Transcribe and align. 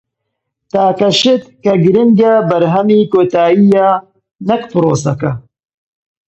تاکە 0.71 1.09
شت 1.19 1.43
کە 1.63 1.73
گرنگە 1.83 2.33
بەرهەمی 2.49 3.09
کۆتایییە 3.11 3.89
نەک 4.47 4.61
پرۆسەکە. 4.71 5.31